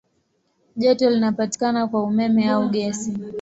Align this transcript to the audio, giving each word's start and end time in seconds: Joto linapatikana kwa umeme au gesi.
Joto 0.75 1.09
linapatikana 1.09 1.87
kwa 1.87 2.03
umeme 2.03 2.49
au 2.49 2.69
gesi. 2.69 3.15